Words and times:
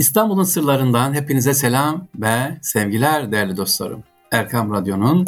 İstanbul'un 0.00 0.44
sırlarından 0.44 1.14
hepinize 1.14 1.54
selam 1.54 2.06
ve 2.16 2.58
sevgiler 2.62 3.32
değerli 3.32 3.56
dostlarım. 3.56 4.02
Erkam 4.30 4.72
Radyo'nun 4.72 5.26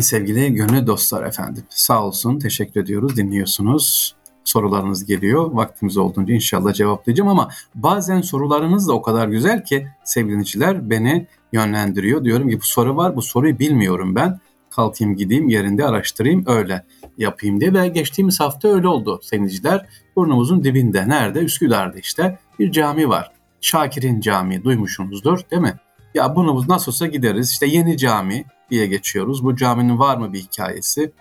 sevgili 0.00 0.54
gönül 0.54 0.86
dostlar 0.86 1.24
efendim. 1.24 1.64
Sağ 1.68 2.04
olsun 2.04 2.38
teşekkür 2.38 2.80
ediyoruz 2.80 3.16
dinliyorsunuz. 3.16 4.14
Sorularınız 4.44 5.04
geliyor. 5.04 5.50
Vaktimiz 5.52 5.96
olduğunca 5.96 6.34
inşallah 6.34 6.74
cevaplayacağım 6.74 7.28
ama 7.28 7.50
bazen 7.74 8.20
sorularınız 8.20 8.88
da 8.88 8.92
o 8.92 9.02
kadar 9.02 9.28
güzel 9.28 9.64
ki 9.64 9.88
sevgili 10.04 10.90
beni 10.90 11.26
yönlendiriyor. 11.52 12.24
Diyorum 12.24 12.48
ki 12.48 12.60
bu 12.60 12.64
soru 12.64 12.96
var 12.96 13.16
bu 13.16 13.22
soruyu 13.22 13.58
bilmiyorum 13.58 14.14
ben. 14.14 14.40
Kalkayım 14.70 15.16
gideyim 15.16 15.48
yerinde 15.48 15.84
araştırayım 15.84 16.44
öyle 16.46 16.84
yapayım 17.18 17.60
diye 17.60 17.74
ve 17.74 17.88
geçtiğimiz 17.88 18.40
hafta 18.40 18.68
öyle 18.68 18.88
oldu 18.88 19.20
sevgiliciler. 19.22 19.86
Burnumuzun 20.16 20.64
dibinde 20.64 21.08
nerede? 21.08 21.38
Üsküdar'da 21.38 21.98
işte 21.98 22.38
bir 22.58 22.72
cami 22.72 23.08
var. 23.08 23.35
Şakir'in 23.60 24.20
Camii 24.20 24.64
duymuşsunuzdur 24.64 25.40
değil 25.50 25.62
mi? 25.62 25.74
Ya 26.14 26.36
bunu 26.36 26.68
nasıl 26.68 26.92
olsa 26.92 27.06
gideriz. 27.06 27.50
İşte 27.50 27.66
yeni 27.66 27.98
cami 27.98 28.44
diye 28.70 28.86
geçiyoruz. 28.86 29.44
Bu 29.44 29.56
caminin 29.56 29.98
var 29.98 30.16
mı 30.16 30.32
bir 30.32 30.38
hikayesi? 30.38 31.12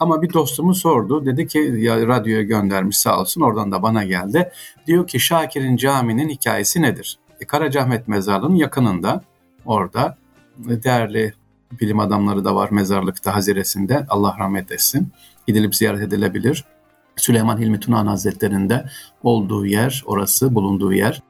Ama 0.00 0.22
bir 0.22 0.32
dostumuz 0.32 0.78
sordu. 0.80 1.26
Dedi 1.26 1.46
ki 1.46 1.58
ya 1.78 2.06
radyoya 2.06 2.42
göndermiş 2.42 2.98
sağ 2.98 3.20
olsun 3.20 3.40
oradan 3.40 3.72
da 3.72 3.82
bana 3.82 4.04
geldi. 4.04 4.52
Diyor 4.86 5.06
ki 5.06 5.20
Şakir'in 5.20 5.76
caminin 5.76 6.28
hikayesi 6.28 6.82
nedir? 6.82 7.18
E, 7.40 7.44
Karacaahmet 7.44 8.08
mezarlığının 8.08 8.54
yakınında 8.54 9.22
orada 9.66 10.18
değerli 10.58 11.34
bilim 11.80 12.00
adamları 12.00 12.44
da 12.44 12.54
var 12.54 12.70
mezarlıkta 12.70 13.34
haziresinde 13.34 14.06
Allah 14.08 14.36
rahmet 14.38 14.72
etsin. 14.72 15.12
Gidilip 15.46 15.74
ziyaret 15.74 16.02
edilebilir. 16.02 16.64
Süleyman 17.16 17.58
Hilmi 17.58 17.80
Tunan 17.80 18.06
Hazretleri'nde 18.06 18.84
olduğu 19.22 19.66
yer 19.66 20.02
orası 20.06 20.54
bulunduğu 20.54 20.92
yer. 20.92 21.22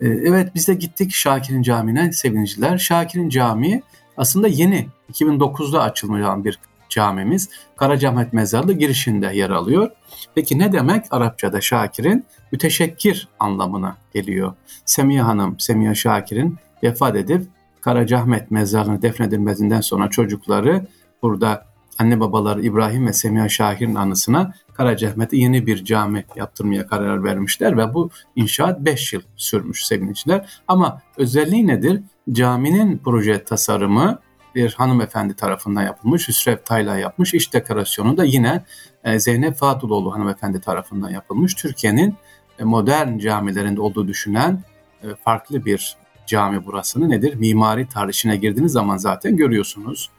Ee, 0.00 0.08
evet 0.08 0.54
biz 0.54 0.68
de 0.68 0.74
gittik 0.74 1.12
Şakir'in 1.14 1.62
Camii'ne 1.62 2.12
sevinciler. 2.12 2.78
Şakir'in 2.78 3.28
Camii 3.28 3.82
aslında 4.16 4.48
yeni 4.48 4.86
2009'da 5.12 5.82
açılmış 5.82 6.44
bir 6.44 6.58
camimiz. 6.88 7.48
Karacaahmet 7.76 8.32
Mezarlığı 8.32 8.72
girişinde 8.72 9.26
yer 9.26 9.50
alıyor. 9.50 9.90
Peki 10.34 10.58
ne 10.58 10.72
demek 10.72 11.04
Arapçada 11.10 11.60
Şakir'in? 11.60 12.24
Müteşekkir 12.52 13.28
anlamına 13.38 13.96
geliyor. 14.14 14.54
Semiye 14.84 15.22
Hanım, 15.22 15.60
Semiye 15.60 15.94
Şakir'in 15.94 16.56
vefat 16.82 17.16
edip 17.16 17.46
Karacaahmet 17.80 18.50
mezarlığına 18.50 19.02
defnedilmesinden 19.02 19.80
sonra 19.80 20.10
çocukları 20.10 20.86
burada 21.22 21.65
anne 21.98 22.20
babaları 22.20 22.62
İbrahim 22.62 23.06
ve 23.06 23.12
Semiha 23.12 23.48
Şakir'in 23.48 23.94
anısına 23.94 24.54
Karacaahmet'e 24.74 25.36
yeni 25.36 25.66
bir 25.66 25.84
cami 25.84 26.24
yaptırmaya 26.36 26.86
karar 26.86 27.24
vermişler 27.24 27.76
ve 27.76 27.94
bu 27.94 28.10
inşaat 28.36 28.80
5 28.80 29.12
yıl 29.12 29.22
sürmüş 29.36 29.86
sevinçler. 29.86 30.60
Ama 30.68 31.02
özelliği 31.16 31.66
nedir? 31.66 32.02
Caminin 32.32 33.00
proje 33.04 33.44
tasarımı 33.44 34.18
bir 34.54 34.72
hanımefendi 34.72 35.34
tarafından 35.34 35.82
yapılmış. 35.82 36.28
Hüsrev 36.28 36.56
Tayla 36.64 36.98
yapmış. 36.98 37.34
İç 37.34 37.52
dekorasyonu 37.52 38.16
da 38.16 38.24
yine 38.24 38.64
e, 39.04 39.18
Zeynep 39.18 39.54
Fatıloğlu 39.56 40.14
hanımefendi 40.14 40.60
tarafından 40.60 41.10
yapılmış. 41.10 41.54
Türkiye'nin 41.54 42.14
e, 42.58 42.64
modern 42.64 43.18
camilerinde 43.18 43.80
olduğu 43.80 44.08
düşünen 44.08 44.62
e, 45.02 45.06
farklı 45.24 45.64
bir 45.64 45.96
cami 46.26 46.66
burasını 46.66 47.10
nedir? 47.10 47.34
Mimari 47.34 47.88
tarihine 47.88 48.36
girdiğiniz 48.36 48.72
zaman 48.72 48.96
zaten 48.96 49.36
görüyorsunuz 49.36 50.10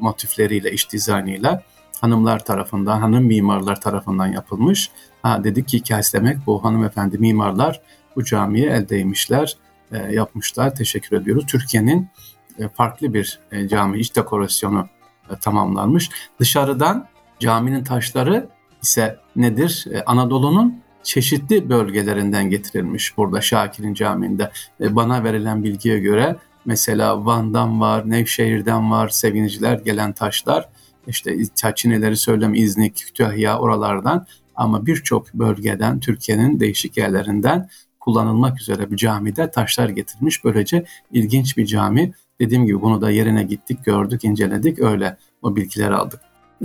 motifleriyle, 0.00 0.72
iç 0.72 0.92
dizaynıyla 0.92 1.62
hanımlar 2.00 2.44
tarafından, 2.44 3.00
hanım 3.00 3.24
mimarlar 3.24 3.80
tarafından 3.80 4.26
yapılmış. 4.26 4.90
Ha, 5.22 5.44
dedik 5.44 5.68
ki 5.68 5.78
hikayesi 5.78 6.12
demek 6.12 6.46
bu 6.46 6.64
hanımefendi 6.64 7.18
mimarlar 7.18 7.80
bu 8.16 8.24
camiye 8.24 8.70
eldeymişler, 8.70 9.56
e, 9.92 9.98
yapmışlar. 9.98 10.74
Teşekkür 10.74 11.16
ediyoruz. 11.16 11.46
Türkiye'nin 11.46 12.08
e, 12.58 12.68
farklı 12.68 13.14
bir 13.14 13.40
e, 13.52 13.68
cami 13.68 13.98
iç 13.98 14.16
dekorasyonu 14.16 14.88
e, 15.30 15.36
tamamlanmış. 15.36 16.10
Dışarıdan 16.40 17.08
caminin 17.38 17.84
taşları 17.84 18.48
ise 18.82 19.18
nedir? 19.36 19.84
E, 19.92 20.02
Anadolu'nun 20.02 20.82
çeşitli 21.02 21.68
bölgelerinden 21.70 22.50
getirilmiş 22.50 23.16
burada 23.16 23.40
Şakir'in 23.40 23.94
camiinde. 23.94 24.50
E, 24.80 24.96
bana 24.96 25.24
verilen 25.24 25.64
bilgiye 25.64 25.98
göre 25.98 26.36
mesela 26.66 27.26
Van'dan 27.26 27.80
var, 27.80 28.10
Nevşehir'den 28.10 28.90
var 28.90 29.08
sevinciler 29.08 29.78
gelen 29.78 30.12
taşlar 30.12 30.68
işte 31.06 31.36
Çaçineleri 31.54 32.16
söylem 32.16 32.54
İznik, 32.54 32.96
Kütahya 32.96 33.58
oralardan 33.58 34.26
ama 34.54 34.86
birçok 34.86 35.34
bölgeden 35.34 36.00
Türkiye'nin 36.00 36.60
değişik 36.60 36.96
yerlerinden 36.96 37.68
kullanılmak 38.00 38.60
üzere 38.60 38.90
bir 38.90 38.96
camide 38.96 39.50
taşlar 39.50 39.88
getirmiş. 39.88 40.44
Böylece 40.44 40.84
ilginç 41.12 41.56
bir 41.56 41.66
cami. 41.66 42.12
Dediğim 42.40 42.66
gibi 42.66 42.82
bunu 42.82 43.00
da 43.00 43.10
yerine 43.10 43.42
gittik, 43.42 43.84
gördük, 43.84 44.24
inceledik. 44.24 44.78
Öyle 44.78 45.16
o 45.42 45.56
bilgileri 45.56 45.94
aldık. 45.94 46.20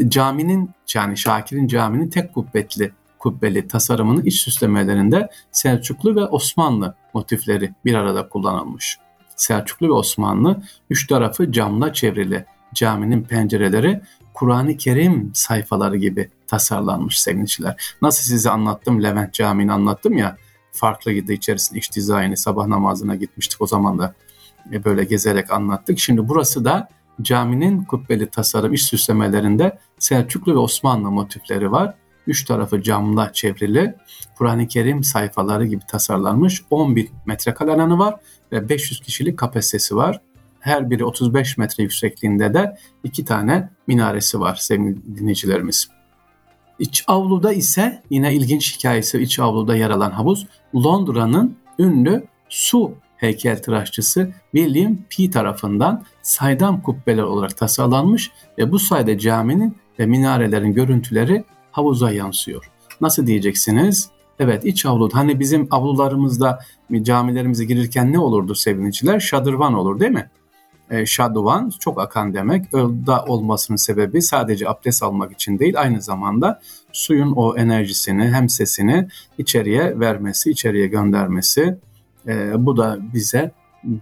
Caminin 0.07 0.69
yani 0.95 1.17
Şakir'in 1.17 1.67
caminin 1.67 2.09
tek 2.09 2.33
kubbetli 2.33 2.91
kubbeli 3.19 3.67
tasarımının 3.67 4.23
iç 4.23 4.41
süslemelerinde 4.41 5.29
Selçuklu 5.51 6.15
ve 6.15 6.25
Osmanlı 6.25 6.95
motifleri 7.13 7.73
bir 7.85 7.93
arada 7.93 8.29
kullanılmış. 8.29 8.97
Selçuklu 9.41 9.87
ve 9.87 9.91
Osmanlı 9.91 10.61
üç 10.89 11.07
tarafı 11.07 11.51
camla 11.51 11.93
çevrili 11.93 12.45
caminin 12.73 13.23
pencereleri 13.23 14.01
Kur'an-ı 14.33 14.77
Kerim 14.77 15.31
sayfaları 15.33 15.97
gibi 15.97 16.29
tasarlanmış 16.47 17.21
sevgiliciler. 17.21 17.95
Nasıl 18.01 18.23
size 18.23 18.49
anlattım 18.49 19.03
Levent 19.03 19.33
Camii'ni 19.33 19.71
anlattım 19.71 20.17
ya 20.17 20.37
farklıydı 20.71 21.33
içerisinde 21.33 21.79
iç 21.79 21.95
dizaynı 21.95 22.37
sabah 22.37 22.67
namazına 22.67 23.15
gitmiştik 23.15 23.61
o 23.61 23.67
zaman 23.67 23.99
da 23.99 24.13
e, 24.71 24.83
böyle 24.83 25.03
gezerek 25.03 25.51
anlattık. 25.51 25.99
Şimdi 25.99 26.29
burası 26.29 26.65
da 26.65 26.89
caminin 27.21 27.83
kubbeli 27.83 28.29
tasarım 28.29 28.73
iç 28.73 28.83
süslemelerinde 28.83 29.79
Selçuklu 29.99 30.53
ve 30.53 30.57
Osmanlı 30.57 31.11
motifleri 31.11 31.71
var. 31.71 31.93
Üç 32.27 32.45
tarafı 32.45 32.81
camla 32.81 33.33
çevrili 33.33 33.95
Kur'an-ı 34.37 34.67
Kerim 34.67 35.03
sayfaları 35.03 35.65
gibi 35.65 35.81
tasarlanmış 35.87 36.61
10 36.69 36.95
bin 36.95 37.09
metrekare 37.25 37.71
alanı 37.71 37.99
var 37.99 38.15
ve 38.51 38.69
500 38.69 39.01
kişilik 39.01 39.39
kapasitesi 39.39 39.95
var 39.95 40.21
her 40.61 40.89
biri 40.89 41.05
35 41.05 41.57
metre 41.57 41.83
yüksekliğinde 41.83 42.53
de 42.53 42.77
iki 43.03 43.25
tane 43.25 43.69
minaresi 43.87 44.39
var 44.39 44.55
sevgili 44.55 45.17
dinleyicilerimiz. 45.17 45.89
İç 46.79 47.03
avluda 47.07 47.53
ise 47.53 48.01
yine 48.09 48.33
ilginç 48.33 48.77
hikayesi 48.77 49.21
iç 49.21 49.39
avluda 49.39 49.75
yer 49.75 49.89
alan 49.89 50.11
havuz 50.11 50.47
Londra'nın 50.75 51.57
ünlü 51.79 52.23
su 52.49 52.95
heykeltıraşçısı 53.17 54.33
William 54.51 54.97
P. 55.09 55.29
tarafından 55.29 56.03
saydam 56.21 56.81
kubbeler 56.81 57.23
olarak 57.23 57.57
tasarlanmış 57.57 58.31
ve 58.57 58.71
bu 58.71 58.79
sayede 58.79 59.19
caminin 59.19 59.77
ve 59.99 60.05
minarelerin 60.05 60.73
görüntüleri 60.73 61.43
havuza 61.71 62.11
yansıyor. 62.11 62.71
Nasıl 63.01 63.27
diyeceksiniz? 63.27 64.09
Evet 64.39 64.65
iç 64.65 64.85
avluda 64.85 65.17
hani 65.17 65.39
bizim 65.39 65.67
avlularımızda 65.71 66.59
camilerimize 67.01 67.65
girirken 67.65 68.13
ne 68.13 68.19
olurdu 68.19 68.55
sevgiliciler? 68.55 69.19
Şadırvan 69.19 69.73
olur 69.73 69.99
değil 69.99 70.11
mi? 70.11 70.29
e, 70.91 71.05
şaduvan 71.05 71.71
çok 71.79 72.01
akan 72.01 72.33
demek. 72.33 72.73
Ölda 72.73 73.25
olmasının 73.25 73.77
sebebi 73.77 74.21
sadece 74.21 74.69
abdest 74.69 75.03
almak 75.03 75.31
için 75.31 75.59
değil 75.59 75.81
aynı 75.81 76.01
zamanda 76.01 76.61
suyun 76.91 77.31
o 77.31 77.57
enerjisini 77.57 78.23
hem 78.23 78.49
sesini 78.49 79.07
içeriye 79.37 79.99
vermesi, 79.99 80.51
içeriye 80.51 80.87
göndermesi. 80.87 81.77
E, 82.27 82.65
bu 82.65 82.77
da 82.77 82.97
bize 83.13 83.51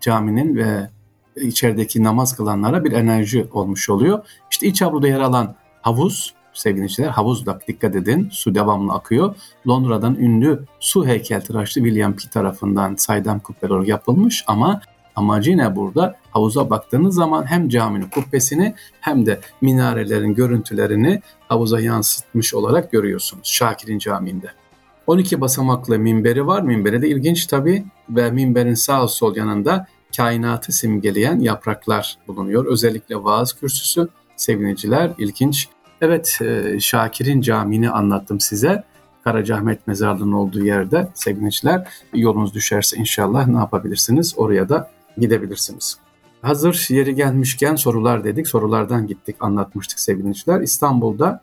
caminin 0.02 0.56
ve 0.56 0.90
içerideki 1.36 2.04
namaz 2.04 2.36
kılanlara 2.36 2.84
bir 2.84 2.92
enerji 2.92 3.48
olmuş 3.52 3.90
oluyor. 3.90 4.20
İşte 4.52 4.68
iç 4.68 4.82
avluda 4.82 5.08
yer 5.08 5.20
alan 5.20 5.56
havuz 5.82 6.34
sevgiliciler 6.54 7.08
havuzda 7.08 7.60
dikkat 7.68 7.96
edin 7.96 8.30
su 8.32 8.56
devamlı 8.56 8.94
akıyor. 8.94 9.36
Londra'dan 9.68 10.16
ünlü 10.16 10.66
su 10.80 11.06
heykeltıraşlı 11.06 11.82
William 11.82 12.14
P 12.14 12.30
tarafından 12.30 12.96
saydam 12.96 13.40
kubbeler 13.40 13.88
yapılmış 13.88 14.44
ama 14.48 14.82
Amacı 15.20 15.58
ne 15.58 15.76
burada? 15.76 16.16
Havuza 16.32 16.70
baktığınız 16.70 17.16
zaman 17.16 17.46
hem 17.46 17.70
caminin 17.70 18.10
kubbesini 18.10 18.76
hem 19.02 19.26
de 19.26 19.40
minarelerin 19.62 20.34
görüntülerini 20.34 21.22
havuza 21.48 21.80
yansıtmış 21.80 22.54
olarak 22.54 22.92
görüyorsunuz 22.92 23.48
Şakir'in 23.48 24.00
Camii'nde. 24.00 24.48
12 25.08 25.42
basamaklı 25.42 26.00
minberi 26.00 26.48
var. 26.48 26.62
Minberi 26.62 27.02
de 27.02 27.10
ilginç 27.10 27.46
tabi 27.46 27.84
ve 28.10 28.32
minberin 28.32 28.74
sağ 28.74 29.08
sol 29.08 29.36
yanında 29.36 29.88
kainatı 30.18 30.72
simgeleyen 30.72 31.40
yapraklar 31.40 32.18
bulunuyor. 32.28 32.66
Özellikle 32.66 33.24
vaaz 33.24 33.54
kürsüsü 33.54 34.08
seviniciler 34.36 35.12
ilginç. 35.18 35.68
Evet 36.02 36.40
e, 36.42 36.80
Şakir'in 36.80 37.42
Camii'ni 37.42 37.90
anlattım 37.90 38.40
size. 38.40 38.84
Karacaahmet 39.24 39.88
Mezarlığı'nın 39.88 40.32
olduğu 40.32 40.66
yerde 40.66 41.08
seviniciler 41.14 41.88
yolunuz 42.14 42.54
düşerse 42.54 42.98
inşallah 42.98 43.48
ne 43.48 43.58
yapabilirsiniz? 43.58 44.34
Oraya 44.38 44.70
da 44.70 44.92
gidebilirsiniz. 45.18 45.98
Hazır 46.42 46.88
yeri 46.90 47.16
gelmişken 47.16 47.76
sorular 47.76 48.24
dedik. 48.24 48.48
Sorulardan 48.48 49.08
gittik 49.08 49.36
anlatmıştık 49.40 50.00
sevgili 50.00 50.64
İstanbul'da 50.64 51.42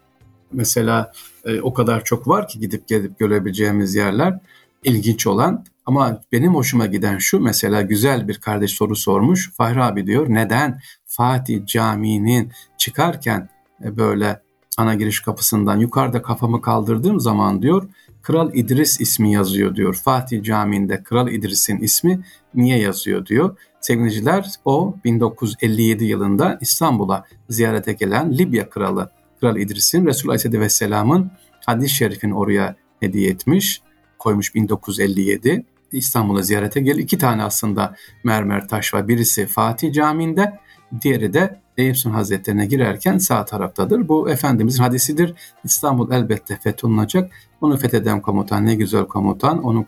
mesela 0.52 1.12
e, 1.44 1.60
o 1.60 1.74
kadar 1.74 2.04
çok 2.04 2.28
var 2.28 2.48
ki 2.48 2.60
gidip 2.60 2.88
gelip 2.88 3.18
görebileceğimiz 3.18 3.94
yerler. 3.94 4.40
İlginç 4.84 5.26
olan 5.26 5.64
Ama 5.86 6.20
benim 6.32 6.54
hoşuma 6.54 6.86
giden 6.86 7.18
şu 7.18 7.40
mesela 7.40 7.82
güzel 7.82 8.28
bir 8.28 8.38
kardeş 8.38 8.70
soru 8.70 8.96
sormuş. 8.96 9.52
Fahri 9.52 9.82
abi 9.82 10.06
diyor 10.06 10.26
neden 10.28 10.80
Fatih 11.04 11.66
Camii'nin 11.66 12.52
çıkarken 12.78 13.48
e, 13.84 13.96
böyle 13.96 14.45
ana 14.76 14.94
giriş 14.94 15.20
kapısından 15.20 15.78
yukarıda 15.78 16.22
kafamı 16.22 16.60
kaldırdığım 16.60 17.20
zaman 17.20 17.62
diyor 17.62 17.88
Kral 18.22 18.54
İdris 18.54 19.00
ismi 19.00 19.32
yazıyor 19.32 19.74
diyor. 19.74 19.94
Fatih 19.94 20.42
Camii'nde 20.42 21.02
Kral 21.02 21.28
İdris'in 21.28 21.78
ismi 21.78 22.20
niye 22.54 22.78
yazıyor 22.78 23.26
diyor. 23.26 23.58
Sevgiliciler 23.80 24.50
o 24.64 24.94
1957 25.04 26.04
yılında 26.04 26.58
İstanbul'a 26.60 27.24
ziyarete 27.48 27.92
gelen 27.92 28.38
Libya 28.38 28.70
kralı 28.70 29.10
Kral 29.40 29.56
İdris'in 29.56 30.06
Resul 30.06 30.28
Aleyhisselatü 30.28 30.60
Vesselam'ın 30.60 31.30
hadis-i 31.66 31.94
şerifini 31.94 32.34
oraya 32.34 32.76
hediye 33.00 33.30
etmiş, 33.30 33.82
koymuş 34.18 34.54
1957. 34.54 35.64
İstanbul'a 35.92 36.42
ziyarete 36.42 36.80
gel. 36.80 36.98
İki 36.98 37.18
tane 37.18 37.42
aslında 37.42 37.96
mermer 38.24 38.68
taş 38.68 38.94
var. 38.94 39.08
Birisi 39.08 39.46
Fatih 39.46 39.92
Camii'nde, 39.92 40.58
diğeri 41.02 41.32
de 41.32 41.60
Eyüp 41.78 41.98
Sultan 41.98 42.16
Hazretlerine 42.16 42.66
girerken 42.66 43.18
sağ 43.18 43.44
taraftadır. 43.44 44.08
Bu 44.08 44.30
Efendimizin 44.30 44.82
hadisidir. 44.82 45.34
İstanbul 45.64 46.12
elbette 46.12 46.58
fetholunacak. 46.62 47.30
Onu 47.60 47.76
fetheden 47.76 48.20
komutan 48.20 48.66
ne 48.66 48.74
güzel 48.74 49.04
komutan, 49.04 49.62
onun 49.62 49.86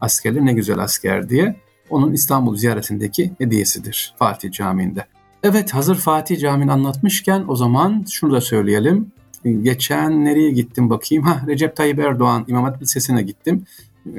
askerleri 0.00 0.46
ne 0.46 0.52
güzel 0.52 0.78
asker 0.78 1.28
diye 1.28 1.56
onun 1.90 2.12
İstanbul 2.12 2.56
ziyaretindeki 2.56 3.32
hediyesidir 3.38 4.14
Fatih 4.18 4.52
Camii'nde. 4.52 5.06
Evet 5.42 5.74
hazır 5.74 5.96
Fatih 5.96 6.40
Camii'ni 6.40 6.72
anlatmışken 6.72 7.44
o 7.48 7.56
zaman 7.56 8.04
şunu 8.10 8.32
da 8.32 8.40
söyleyelim. 8.40 9.12
Geçen 9.44 10.24
nereye 10.24 10.50
gittim 10.50 10.90
bakayım? 10.90 11.24
Ha 11.24 11.42
Recep 11.46 11.76
Tayyip 11.76 11.98
Erdoğan 11.98 12.44
İmam 12.48 12.64
Hatip 12.64 12.82
Lisesi'ne 12.82 13.22
gittim. 13.22 13.64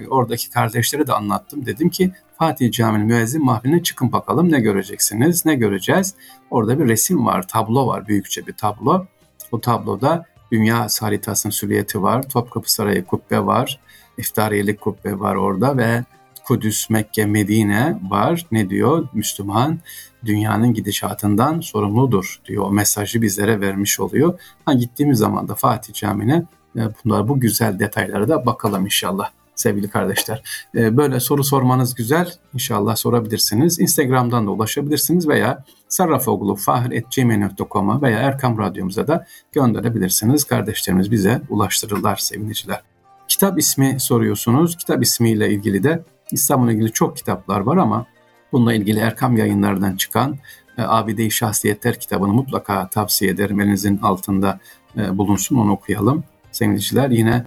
Oradaki 0.10 0.50
kardeşlere 0.50 1.08
de 1.08 1.14
anlattım. 1.14 1.66
Dedim 1.66 1.90
ki 1.90 2.12
Fatih 2.44 2.72
Camii'nin 2.72 3.08
müezzin 3.08 3.46
mahfiline 3.46 3.84
çıkın 3.84 4.12
bakalım 4.12 4.52
ne 4.52 4.60
göreceksiniz, 4.60 5.46
ne 5.46 5.56
göreceğiz. 5.56 6.16
Orada 6.52 6.80
bir 6.80 6.88
resim 6.88 7.26
var, 7.26 7.48
tablo 7.48 7.88
var, 7.88 8.08
büyükçe 8.08 8.48
bir 8.48 8.54
tablo. 8.54 9.06
O 9.52 9.62
tabloda 9.62 10.26
dünya 10.52 10.88
haritasının 11.02 11.52
süliyeti 11.52 12.02
var, 12.02 12.30
Topkapı 12.30 12.74
Sarayı 12.74 13.06
kubbe 13.06 13.46
var, 13.46 13.80
İftariyelik 14.18 14.82
kubbe 14.82 15.20
var 15.20 15.36
orada 15.36 15.78
ve 15.78 16.04
Kudüs, 16.46 16.90
Mekke, 16.90 17.26
Medine 17.26 18.00
var. 18.10 18.46
Ne 18.52 18.70
diyor? 18.70 19.08
Müslüman 19.14 19.80
dünyanın 20.26 20.74
gidişatından 20.74 21.60
sorumludur 21.60 22.42
diyor. 22.46 22.66
O 22.66 22.72
mesajı 22.72 23.22
bizlere 23.22 23.62
vermiş 23.62 24.00
oluyor. 24.00 24.40
Ha, 24.66 24.74
gittiğimiz 24.74 25.20
zaman 25.20 25.48
da 25.48 25.56
Fatih 25.56 25.94
Camii'ne 25.94 26.44
e, 26.76 26.82
bunlar 27.06 27.28
bu 27.28 27.40
güzel 27.40 27.80
detaylara 27.80 28.28
da 28.28 28.46
bakalım 28.46 28.86
inşallah 28.86 29.30
sevgili 29.56 29.90
kardeşler. 29.90 30.44
E, 30.76 30.98
böyle 30.98 31.20
soru 31.20 31.44
sormanız 31.44 31.96
güzel. 31.96 32.34
İnşallah 32.54 32.96
sorabilirsiniz. 32.96 33.80
Instagram'dan 33.80 34.48
da 34.48 34.52
ulaşabilirsiniz 34.52 35.28
veya 35.28 35.64
sarrafoglu.fahir.gmail.com'a 35.88 38.02
veya 38.02 38.20
Erkam 38.20 38.58
Radyomuza 38.58 39.08
da 39.08 39.26
gönderebilirsiniz. 39.52 40.44
Kardeşlerimiz 40.44 41.12
bize 41.12 41.42
ulaştırırlar 41.50 42.16
sevgiliciler. 42.16 42.82
Kitap 43.28 43.60
ismi 43.60 44.00
soruyorsunuz. 44.00 44.78
Kitap 44.78 45.04
ismiyle 45.04 45.50
ilgili 45.50 45.84
de 45.84 46.04
İslam'la 46.32 46.72
ilgili 46.72 46.92
çok 46.92 47.18
kitaplar 47.18 47.60
var 47.60 47.78
ama 47.78 48.06
bununla 48.52 48.74
ilgili 48.74 49.00
Erkam 49.00 49.38
yayınlarından 49.38 49.96
çıkan 49.96 50.38
e, 50.78 50.82
Abide-i 50.82 51.32
Şahsiyetler 51.32 52.00
kitabını 52.00 52.34
mutlaka 52.34 52.88
tavsiye 52.88 53.32
ederim. 53.32 53.62
Elinizin 53.62 53.98
altında 53.98 54.60
e, 54.98 55.18
bulunsun 55.18 55.56
onu 55.56 55.72
okuyalım. 55.72 56.24
Sevgiliciler 56.52 57.10
yine 57.10 57.46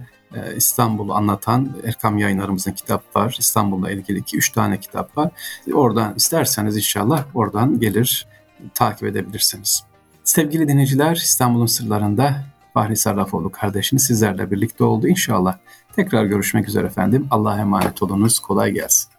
İstanbul'u 0.55 1.13
anlatan 1.13 1.69
Erkam 1.83 2.17
yayınlarımızın 2.17 2.71
kitap 2.71 3.15
var. 3.15 3.35
İstanbul'la 3.39 3.91
ilgili 3.91 4.19
2-3 4.19 4.53
tane 4.53 4.79
kitap 4.79 5.17
var. 5.17 5.31
Oradan 5.73 6.15
isterseniz 6.15 6.77
inşallah 6.77 7.25
oradan 7.33 7.79
gelir 7.79 8.27
takip 8.73 9.07
edebilirsiniz. 9.07 9.83
Sevgili 10.23 10.67
dinleyiciler 10.67 11.15
İstanbul'un 11.15 11.65
sırlarında 11.65 12.45
Fahri 12.73 12.97
Sarrafoğlu 12.97 13.51
kardeşiniz 13.51 14.03
sizlerle 14.03 14.51
birlikte 14.51 14.83
oldu. 14.83 15.07
İnşallah 15.07 15.57
tekrar 15.95 16.25
görüşmek 16.25 16.67
üzere 16.67 16.87
efendim. 16.87 17.27
Allah'a 17.31 17.59
emanet 17.59 18.03
olunuz. 18.03 18.39
Kolay 18.39 18.71
gelsin. 18.71 19.16